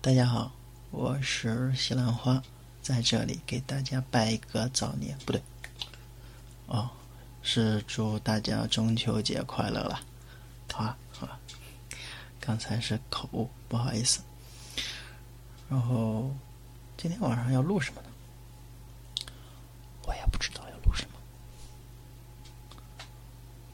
[0.00, 0.52] 大家好，
[0.92, 2.40] 我是西兰花，
[2.80, 5.42] 在这里给大家拜一个早年，不对，
[6.66, 6.88] 哦，
[7.42, 10.00] 是祝大家中秋节快乐了，
[10.72, 11.40] 好啊，好啊，
[12.38, 14.20] 刚才是口误，不好意思。
[15.68, 16.32] 然后
[16.96, 18.08] 今天晚上要录什么呢？
[20.06, 21.18] 我也不知道要录什么，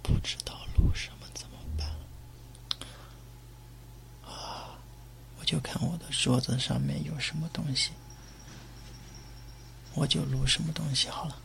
[0.03, 1.87] 不知道录什么怎么办？
[4.25, 4.71] 啊，
[5.39, 7.91] 我就看我桌子上面有什么东西，
[9.95, 11.37] 我就录什么东西好了。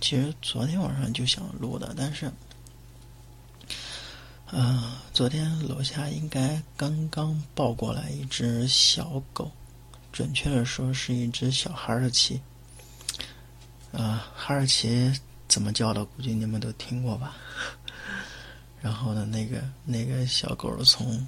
[0.00, 2.30] 其实昨天晚上就想录的，但是，
[4.52, 9.50] 嗯，昨天楼下应该刚刚抱过来一只小狗，
[10.12, 12.40] 准确的说是一只小哈士奇。
[13.90, 16.04] 啊，哈士奇怎么叫的？
[16.04, 17.36] 估计你们都听过吧。
[18.80, 21.26] 然后呢，那个那个小狗从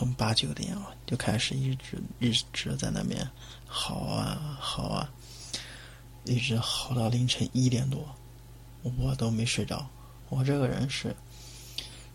[0.00, 3.30] 从八九点啊就开始一直一直在那边
[3.66, 5.12] 嚎啊嚎啊，
[6.24, 8.08] 一直嚎到凌晨一点多，
[8.96, 9.86] 我都没睡着。
[10.30, 11.14] 我这个人是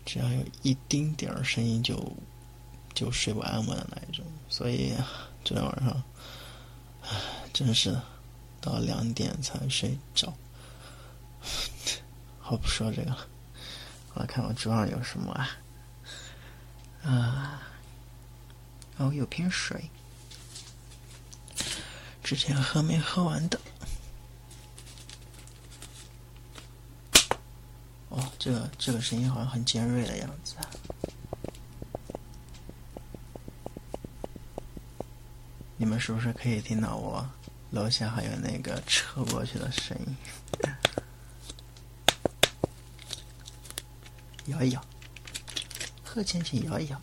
[0.04, 2.12] 只要有一丁点儿声音就
[2.92, 4.92] 就睡不安稳的那一种，所以
[5.44, 6.02] 昨天晚上
[7.02, 7.10] 唉，
[7.52, 7.96] 真是。
[8.60, 10.34] 到两点才睡着，
[12.40, 13.28] 好不说这个了。
[14.14, 15.48] 我来看我桌上有什么啊？
[17.04, 17.62] 啊，
[18.98, 19.90] 哦，有瓶水，
[22.24, 23.60] 之前喝没喝完的。
[28.08, 30.56] 哦，这个这个声音好像很尖锐的样子。
[35.76, 37.28] 你们是不是可以听到我？
[37.72, 40.16] 楼下还有那个车过去的声音，
[44.54, 44.82] 摇一摇，
[46.04, 47.02] 贺倩倩摇一摇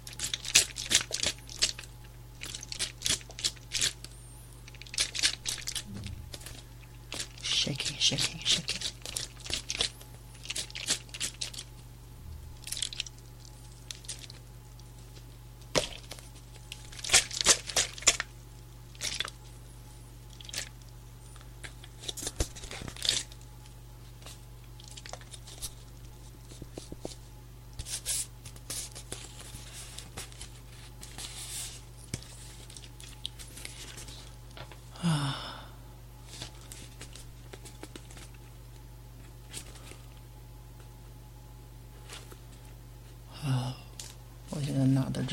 [8.18, 8.63] 谢谢。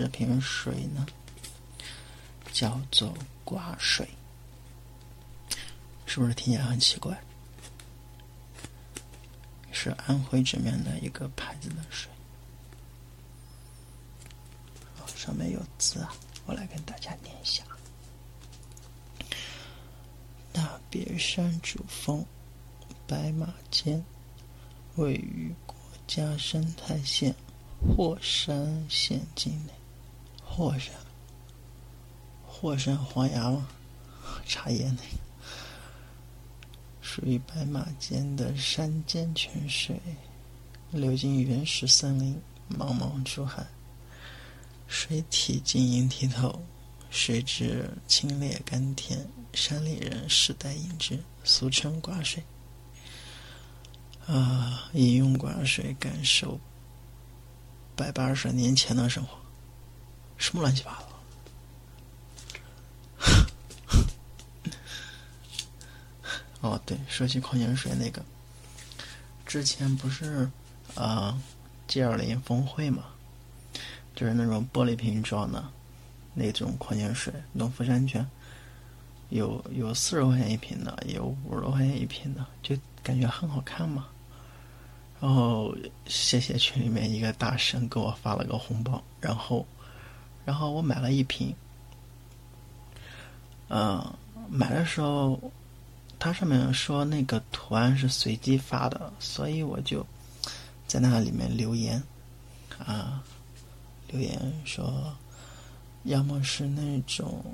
[0.01, 1.07] 这瓶水呢，
[2.55, 3.13] 叫做
[3.45, 4.09] 挂水，
[6.07, 7.23] 是不是听起来很奇怪？
[9.71, 12.11] 是安徽这边的一个牌子的水，
[15.15, 16.15] 上面有字啊，
[16.47, 17.63] 我来跟大家念一下：
[20.51, 22.25] 大别山主峰，
[23.07, 24.03] 白马尖，
[24.97, 27.35] 位于国家生态县。
[27.83, 29.73] 霍山县境内，
[30.53, 30.93] 霍山，
[32.45, 33.69] 霍山黄崖吗？
[34.45, 35.19] 茶叶那个，
[37.01, 39.99] 属于白马涧的山间泉水，
[40.91, 42.37] 流经原始森林，
[42.69, 43.65] 茫茫出海，
[44.89, 46.61] 水体晶莹剔透，
[47.11, 49.25] 水质清冽甘甜，
[49.55, 52.43] 山里人世代饮之，俗称寡水。
[54.27, 56.59] 啊，饮用寡水，感受。
[57.95, 59.40] 百八十年前的生活，
[60.41, 61.07] 什么乱七八糟？
[66.69, 68.25] 哦，对，说起矿泉水那个，
[69.47, 70.51] 之前不是
[70.95, 71.39] 啊
[71.87, 73.05] ，G 二零峰会嘛，
[74.17, 75.63] 就是那种玻璃瓶装的
[76.35, 78.27] 那种矿泉水，农夫山泉，
[79.29, 84.09] 有有四十块钱一瓶的，有五十多块钱一瓶的，就感觉很好看嘛。
[85.21, 85.77] 然后
[86.07, 89.67] 谢谢群里面一个大神给我发了个红包，然后，
[90.45, 91.55] 然后我买了一瓶。
[93.69, 94.15] 嗯，
[94.49, 95.41] 买的时候，
[96.19, 100.07] 它上面说那个图案是随机发的，所以我就
[100.87, 102.03] 在那里面留言，
[102.79, 103.23] 啊，
[104.09, 105.17] 留言说，
[106.05, 107.45] 要么是那种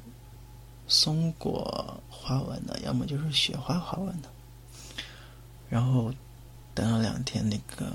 [0.87, 4.29] 松果花纹的，要么就是雪花花纹的，
[5.69, 6.13] 然后。
[6.77, 7.91] 等了两天，那个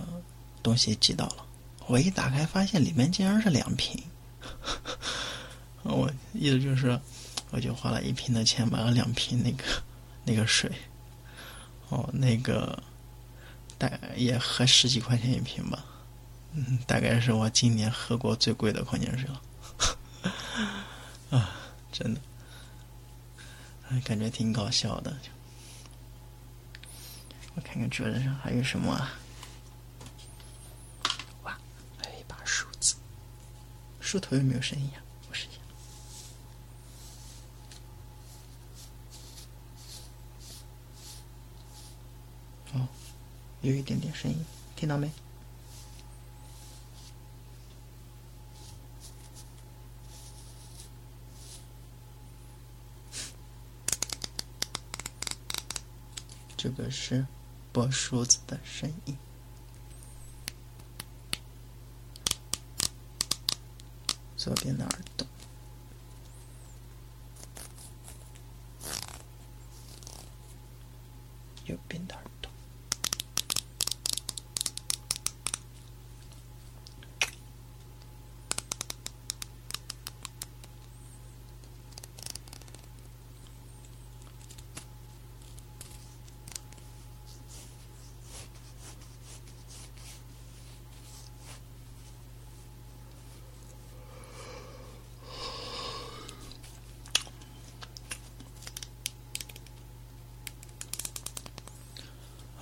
[0.64, 1.46] 东西寄到了。
[1.86, 4.04] 我一打开，发现里面竟然是两瓶。
[5.84, 7.00] 我意思就是，
[7.52, 9.64] 我就花了一瓶的钱买了两瓶那个
[10.24, 10.72] 那个水。
[11.90, 12.82] 哦，那个
[13.78, 15.84] 大也合十几块钱一瓶吧。
[16.54, 19.42] 嗯，大概是我今年喝过最贵的矿泉水了。
[21.38, 21.52] 啊
[21.92, 22.22] 真的，
[23.90, 25.14] 哎，感觉挺搞笑的。
[27.56, 29.12] 我看看桌子上还有什么啊？
[31.44, 31.58] 哇，
[31.98, 32.96] 还有一把梳子。
[34.12, 35.00] 梳头有没有声音啊？
[35.30, 35.58] 我试一下。
[42.74, 42.90] 哦，
[43.62, 44.38] 有一点点声音，
[44.76, 45.10] 听到没？
[56.58, 57.26] 这个是
[57.72, 59.18] 拨梳子的声音，
[64.44, 65.28] 左边的耳朵，
[71.68, 72.50] 右边的耳朵。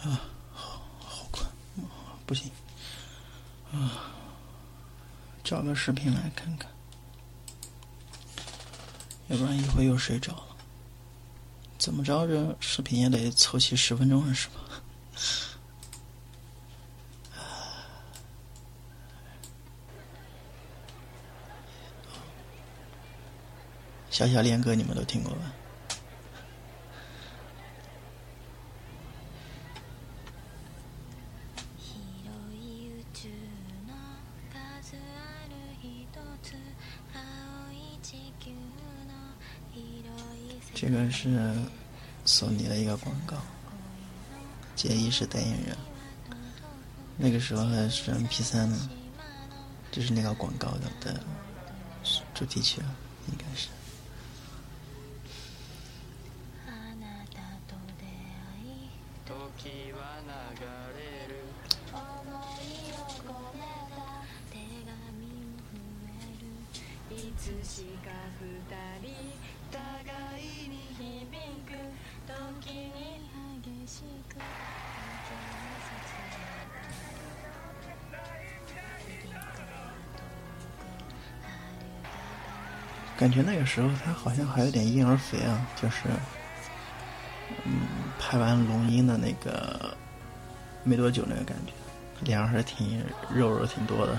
[0.02, 0.22] 啊，
[0.54, 1.46] 好好困，
[2.26, 2.50] 不行，
[3.74, 4.16] 啊，
[5.50, 6.69] 找个视频来看看，
[9.30, 10.56] 要不然一会又睡着了。
[11.80, 14.54] 怎么着，这视频也得凑齐十分钟是吧？
[24.12, 25.52] 小小恋歌你们都听过吧？
[40.74, 41.54] 这个是
[42.24, 43.36] 索尼的一个广告，
[44.76, 45.76] 杰伊是代言人。
[47.18, 48.90] 那个时候还是 MP 三呢，
[49.92, 50.70] 就是那个广告
[51.02, 51.22] 的
[52.34, 52.82] 主题曲，
[53.28, 53.68] 应该是。
[83.19, 86.04] 感觉那个时候他好像还有点婴儿肥啊，就是，
[87.66, 87.81] 嗯，
[88.18, 89.94] 拍完龙樱的那个
[90.86, 91.74] 没多久那个感觉，
[92.21, 94.18] 脸上还挺肉肉挺多的。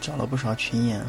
[0.00, 1.04] 找了不少群演。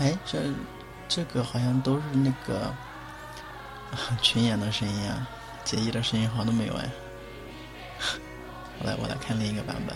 [0.00, 0.40] 哎，这
[1.08, 2.74] 这个好像都是那个
[4.22, 5.28] 群演的声音啊，
[5.62, 6.90] 结衣的声音好像都没有哎。
[8.80, 9.94] 我来，我来看另一个版本。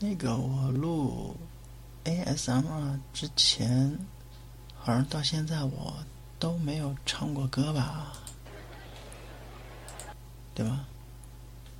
[0.00, 1.36] 那个我录
[2.04, 3.98] ASMR 之前，
[4.78, 5.94] 好像到现在我
[6.38, 8.12] 都没有唱过歌吧？
[10.54, 10.84] 对吧？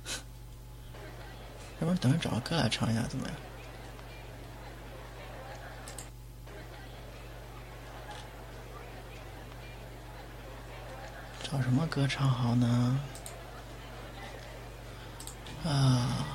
[1.79, 3.35] 要不然等会找个歌来唱一下怎么样？
[11.43, 12.99] 找什么歌唱好呢？
[15.63, 16.25] 啊。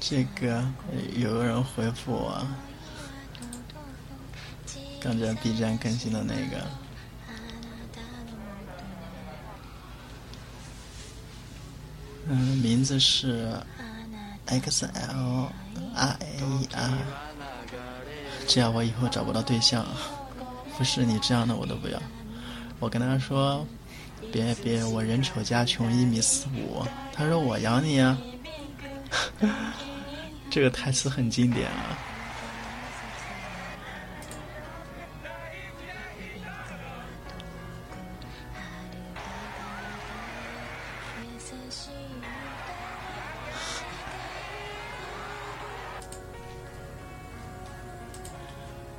[0.00, 0.64] 这个
[1.16, 2.46] 有个人回复我，
[5.00, 6.66] 刚在 B 站更新的那个，
[12.28, 13.52] 嗯，名字是
[14.46, 15.52] X L
[15.94, 16.40] R A
[16.74, 16.98] R，
[18.46, 19.84] 这样我以后找不到对象，
[20.78, 22.00] 不是你这样的我都不要。
[22.80, 23.66] 我跟他说，
[24.32, 26.84] 别别，我人丑家穷，一米四五。
[27.12, 28.18] 他说我养你啊。
[30.50, 31.98] 这个台词很经典啊！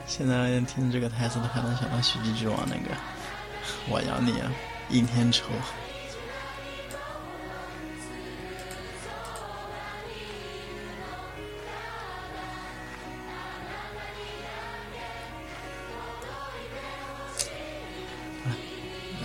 [0.06, 2.96] 现在听这个台词，都还能想到《喜剧之王》那个
[3.90, 4.52] “我养你啊，
[4.89, 5.46] 阴天丑”。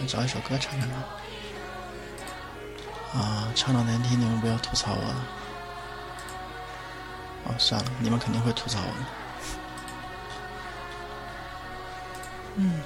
[0.06, 0.88] 找一首歌唱唱
[3.20, 3.48] 啊！
[3.56, 5.26] 唱的难听，你们不要吐槽我了。
[7.46, 9.06] 哦，算了，你们肯定会吐槽我的。
[12.56, 12.80] 嗯。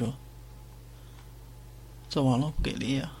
[0.00, 0.14] 说，
[2.08, 3.12] 这网络不给力啊！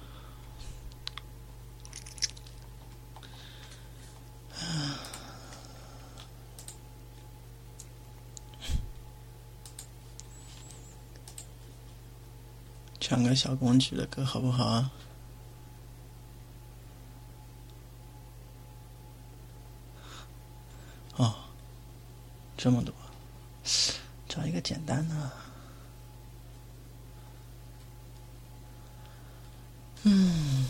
[12.98, 14.90] 唱个小公举的歌好不好啊？
[21.16, 21.34] 哦，
[22.56, 22.94] 这么多，
[24.26, 25.30] 找一个简单的。
[30.02, 30.66] 嗯，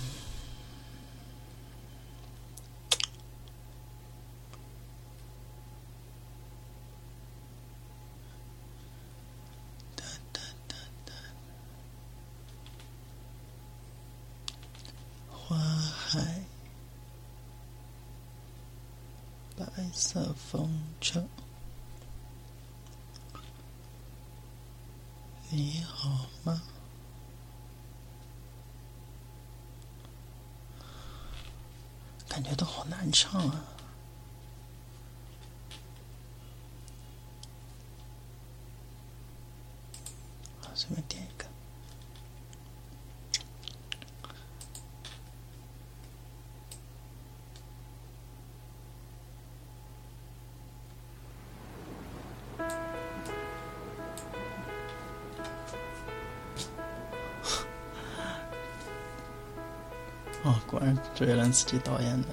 [9.95, 10.75] 哒哒哒
[11.07, 11.13] 哒，
[15.31, 16.43] 花海，
[19.81, 21.25] 白色风车，
[25.49, 26.61] 你好吗？
[32.29, 33.65] 感觉都好难唱啊！
[60.43, 62.29] 哦，果然周杰伦自己导演的。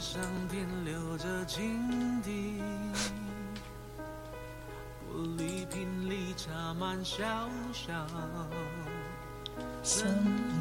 [0.00, 1.44] 上停留着
[5.10, 7.24] 玻璃瓶里插满小
[7.72, 7.92] 小
[9.82, 10.06] 森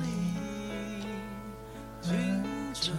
[0.01, 1.05] 林，
[2.01, 2.91] 清澈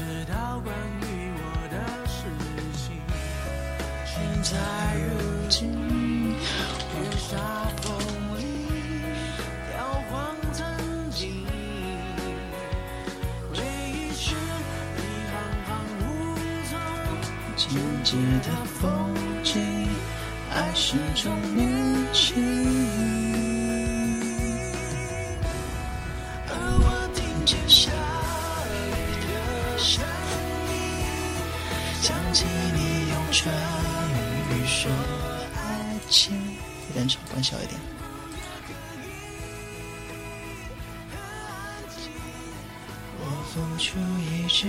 [0.00, 1.76] 知道关于我的
[2.08, 2.24] 事
[2.72, 2.96] 情。
[4.06, 4.56] 现在
[4.96, 5.10] 如
[5.50, 5.60] 今，
[6.32, 7.36] 月下
[7.82, 7.92] 风
[8.38, 8.40] 里
[9.76, 9.78] 摇
[10.08, 10.64] 晃曾
[11.10, 11.44] 经，
[13.52, 13.58] 回
[13.92, 14.34] 忆是
[14.96, 15.68] 一行行
[16.00, 16.02] 无
[16.70, 16.72] 踪。
[17.58, 17.68] 静
[18.02, 19.14] 静的风
[19.44, 19.60] 景，
[20.50, 21.60] 爱是种年
[22.14, 23.19] 轻。
[37.62, 37.80] 一点。
[43.22, 44.66] 我付出一直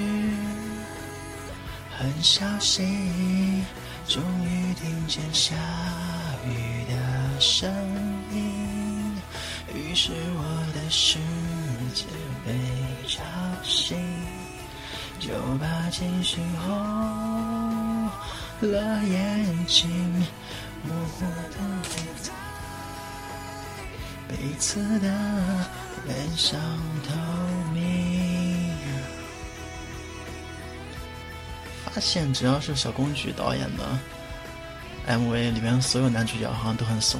[1.97, 3.65] 很小心，
[4.07, 5.55] 终于听见下
[6.45, 7.71] 雨的声
[8.31, 9.15] 音，
[9.73, 10.43] 于是我
[10.73, 11.19] 的世
[11.93, 12.05] 界
[12.45, 12.51] 被
[13.07, 13.23] 吵
[13.63, 13.97] 醒，
[15.19, 15.29] 就
[15.59, 18.09] 把情绪红
[18.61, 19.89] 了眼睛，
[20.83, 21.57] 模糊的
[22.21, 22.31] 在
[24.31, 25.07] 彼此的
[26.07, 26.59] 脸上
[27.07, 27.13] 透
[27.73, 28.71] 明。
[31.85, 33.83] 发现只要是小公举导演的
[35.07, 37.19] MV 里面，所有男主角好像都很怂，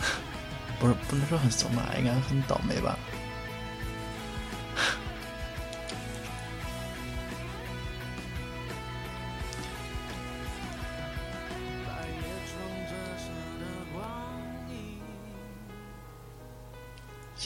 [0.80, 2.98] 不是不能说很怂吧，应该很倒霉吧。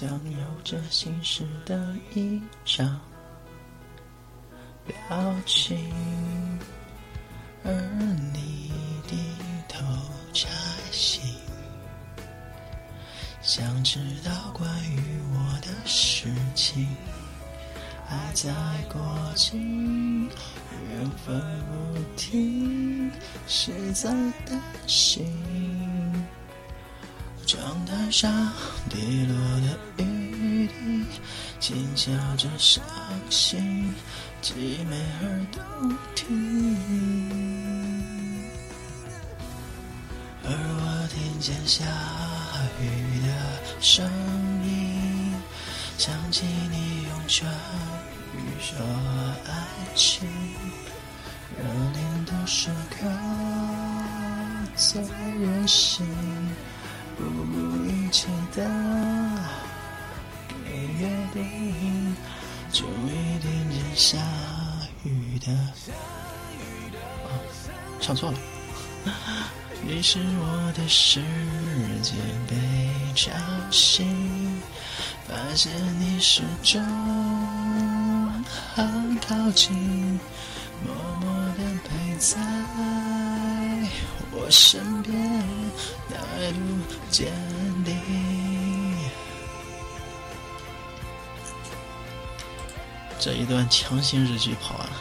[0.06, 3.00] 像有着心事的一张
[4.86, 4.94] 表
[5.46, 5.78] 情，
[7.64, 7.72] 而
[8.34, 8.70] 你
[9.08, 9.16] 低
[9.66, 9.82] 头
[10.34, 10.46] 摘
[10.92, 11.22] 星，
[13.40, 15.00] 想知道关于
[15.32, 16.86] 我的事情，
[18.06, 18.52] 还在
[18.92, 19.00] 过
[19.34, 20.28] 境，
[20.90, 21.40] 缘分
[21.94, 23.10] 不停，
[23.46, 24.10] 实在
[24.44, 25.26] 担心。
[27.46, 28.52] 窗台上
[28.88, 31.04] 滴落的雨滴，
[31.60, 32.82] 轻敲着伤
[33.28, 33.94] 心，
[34.42, 34.54] 凄
[34.88, 36.24] 美而动听。
[40.42, 41.84] 而我听见下
[42.80, 43.28] 雨的
[43.80, 44.04] 声
[44.64, 45.34] 音，
[45.98, 47.46] 想起你用唇
[48.34, 48.76] 语说
[49.46, 49.50] 爱
[49.94, 50.26] 情，
[51.58, 53.06] 热恋的时刻
[54.76, 55.02] 最
[55.38, 56.06] 任性。
[58.56, 58.64] 的
[60.64, 62.16] 给约定，
[62.72, 64.18] 终于听见下
[65.02, 65.52] 雨的。
[67.24, 67.28] 哦，
[68.00, 68.38] 唱错了。
[69.86, 71.20] 于是我的世
[72.02, 72.14] 界
[72.48, 72.56] 被
[73.14, 73.30] 吵
[73.70, 74.62] 醒，
[75.28, 76.82] 发现你始终
[78.74, 80.18] 很靠近，
[80.84, 82.38] 默默的陪在
[84.44, 85.14] 我身边。
[86.10, 86.58] 态度
[87.10, 87.32] 坚
[87.82, 87.96] 定。
[93.18, 94.92] 这一段强行日剧跑完了，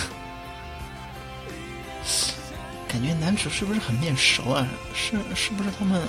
[2.88, 4.66] 感觉男主是不是很面熟啊？
[4.94, 6.08] 是是不是他们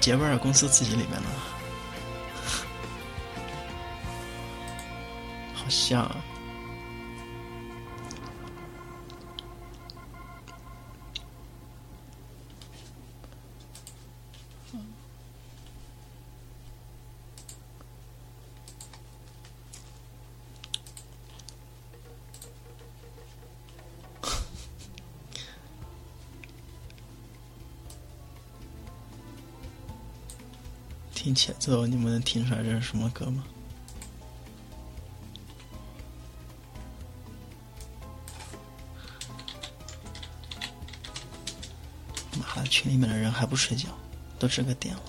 [0.00, 1.28] 杰威尔公司自己里面的？
[5.54, 6.10] 好像。
[31.32, 33.42] 听前奏，你们能听出来这是什么歌吗？
[42.38, 43.88] 妈的，群里面的人还不睡觉，
[44.38, 45.02] 都这个点了，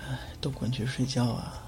[0.00, 1.62] 哎，都滚去睡觉啊！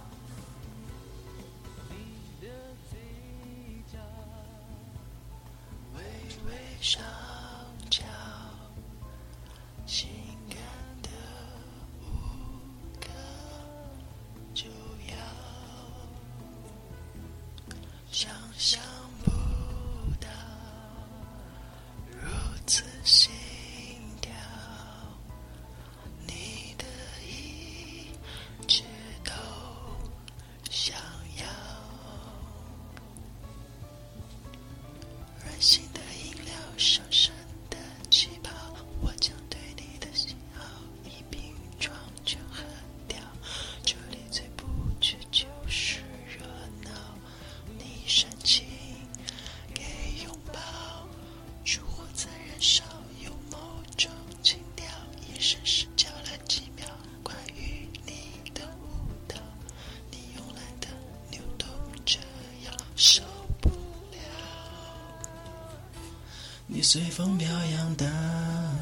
[66.90, 68.06] 随风飘扬的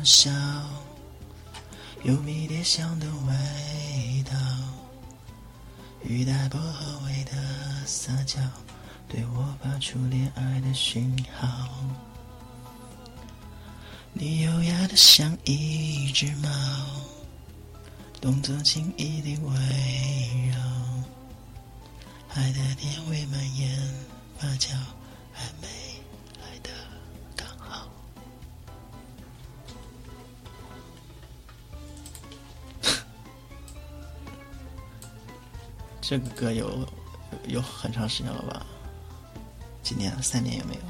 [0.05, 0.31] 笑，
[2.05, 4.39] 有迷迭香的味道，
[6.05, 7.33] 雨带薄荷味的
[7.85, 8.39] 撒娇，
[9.09, 11.69] 对我发出恋爱的讯号。
[14.13, 16.49] 你优雅的像一只猫，
[18.21, 20.61] 动作轻易的围绕，
[22.37, 23.77] 爱的甜味蔓延
[24.39, 24.75] 发酵，
[25.35, 25.67] 暧昧
[36.09, 36.87] 这个歌有
[37.49, 38.65] 有很长时间了吧？
[39.83, 40.17] 几年？
[40.23, 40.81] 三年有没有。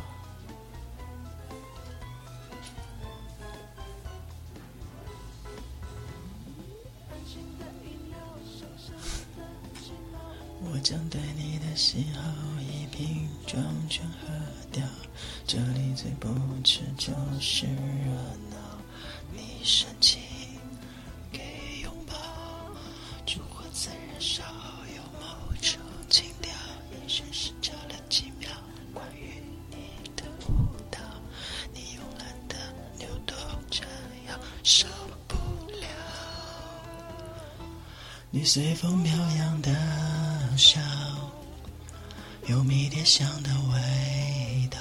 [10.71, 12.21] 我将对你的喜好
[12.61, 14.27] 一瓶装全喝
[14.71, 14.85] 掉，
[15.47, 16.29] 这里最不
[16.63, 18.13] 吃就是热
[18.46, 18.46] 闹
[38.57, 39.71] 随风飘扬的
[40.57, 40.81] 笑，
[42.47, 44.79] 有迷迭香的味道，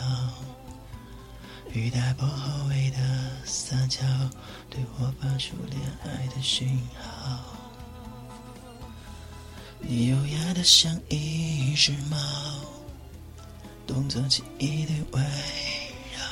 [1.74, 2.98] 雨带薄荷味的
[3.44, 4.00] 撒娇，
[4.70, 7.44] 对我发出恋爱的讯号。
[9.82, 12.18] 你优雅的像一只猫，
[13.86, 15.22] 动作轻易的围
[16.14, 16.24] 绕，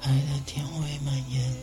[0.00, 1.54] 爱的甜味蔓延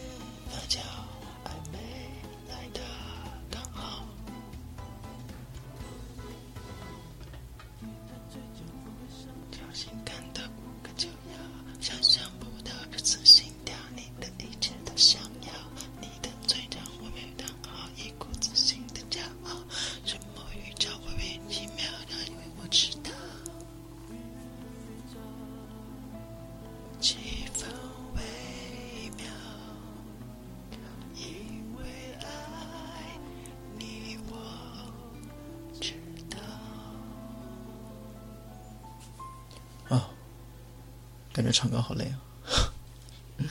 [41.34, 42.20] 感觉唱歌好累啊！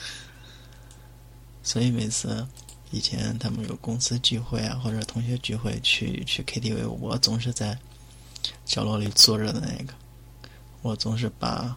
[1.63, 2.47] 所以每次
[2.91, 7.79] 以前他们有公司聚会啊，或者同学聚会去去 KTV，我总是在
[8.65, 9.95] 角落里坐着的那个。
[10.83, 11.77] 我总是把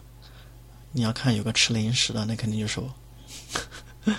[0.92, 2.94] 你要看有个吃零食的，那肯定就是我。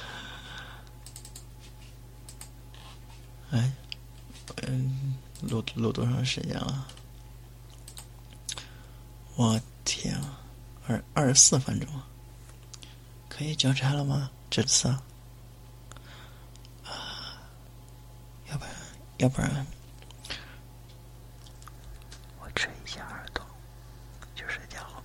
[3.51, 3.71] 哎，
[4.67, 6.87] 嗯，录录多长时间了？
[9.35, 10.34] 我天啊，
[10.87, 11.87] 二二十四分钟，
[13.27, 14.31] 可以交差了吗？
[14.49, 15.03] 这次啊，
[18.49, 18.73] 要不然
[19.17, 19.65] 要不然。
[22.39, 23.45] 我吹一下耳朵
[24.35, 24.79] 就睡觉。
[24.81, 25.03] 了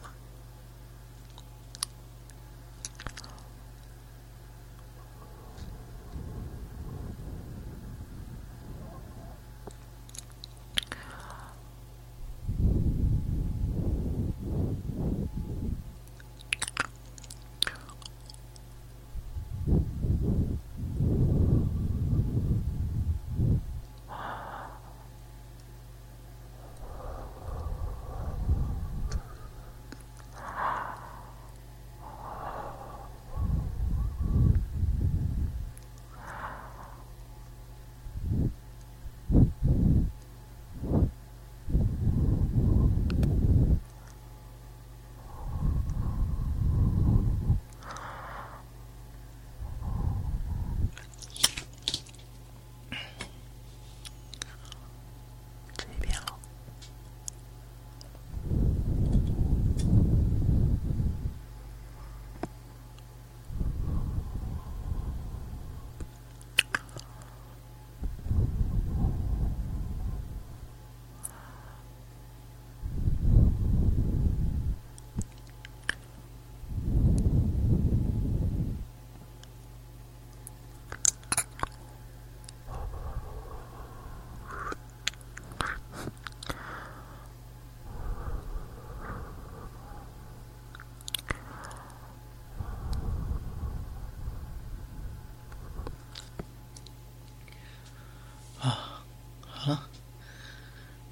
[99.60, 99.86] 好了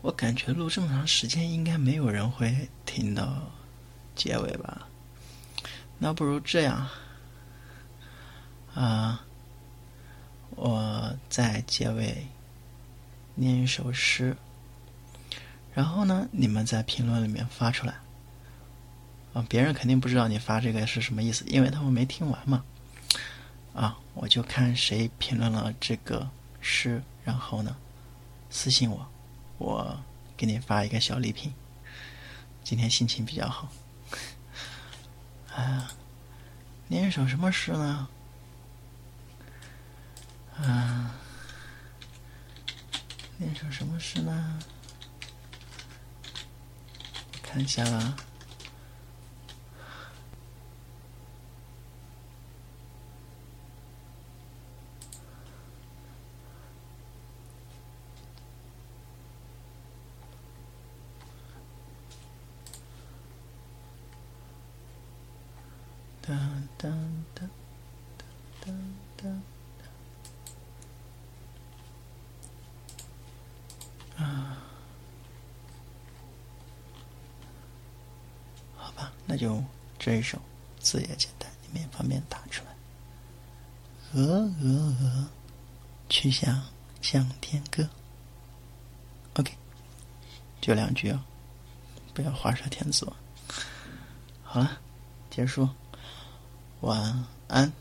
[0.00, 3.42] 我感觉录这么长时间，应该没有人会听到
[4.16, 4.88] 结尾吧？
[5.98, 6.88] 那不如这样，
[8.74, 9.22] 啊，
[10.52, 12.26] 我在结尾
[13.34, 14.34] 念一首诗，
[15.74, 17.92] 然后呢，你们在评论里面发出来。
[19.34, 22.64] 啊，别人肯定不知道你发这个是什么意思，因为他们没听完嘛。
[23.74, 26.26] 啊，我就看谁评论了这个
[26.62, 27.76] 诗，然后呢，
[28.50, 29.08] 私信我，
[29.58, 30.02] 我
[30.36, 31.52] 给你发一个小礼品。
[32.64, 33.68] 今天心情比较好，
[35.54, 35.90] 啊，
[36.88, 38.08] 念一首什么诗呢？
[40.56, 41.14] 啊，
[43.36, 44.58] 念一首什么诗呢？
[47.42, 48.16] 看一下吧。
[66.28, 66.34] 哒
[66.76, 66.90] 哒
[67.34, 67.48] 哒
[68.60, 68.70] 哒
[69.16, 69.24] 哒
[74.18, 74.58] 哒啊，
[78.76, 79.64] 好吧，那就
[79.98, 80.38] 这一首
[80.80, 82.74] 字也简单，你们也方便打出来。
[84.12, 84.22] 鹅
[84.60, 85.28] 鹅鹅，
[86.10, 86.62] 曲项
[87.00, 87.88] 向天歌。
[89.36, 89.54] OK，
[90.60, 91.24] 就两句啊，
[92.12, 93.10] 不要画蛇添足。
[94.42, 94.78] 好了，
[95.30, 95.66] 结束。
[96.80, 97.72] 晚安。